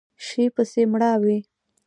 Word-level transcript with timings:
شي 0.25 0.43
پسې 0.55 0.81
مړاوی 0.91 1.39